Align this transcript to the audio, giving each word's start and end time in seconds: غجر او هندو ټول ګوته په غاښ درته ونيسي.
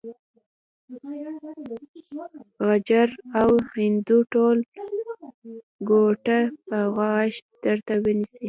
غجر 2.67 3.09
او 3.41 3.49
هندو 3.75 4.17
ټول 4.33 4.57
ګوته 5.89 6.39
په 6.67 6.77
غاښ 6.95 7.33
درته 7.63 7.93
ونيسي. 8.03 8.39